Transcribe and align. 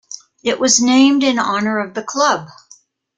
It 0.43 0.59
was 0.59 0.81
named 0.81 1.23
in 1.23 1.37
honor 1.37 1.77
of 1.77 1.93
the 1.93 2.01
club. 2.01 2.47